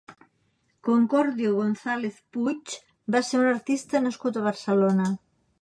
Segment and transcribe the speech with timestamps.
[0.87, 2.75] Concordio González Puig
[3.17, 5.13] va ser un artista nascut a Barcelona.